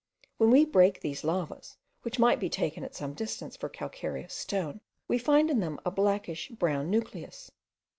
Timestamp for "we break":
0.49-0.99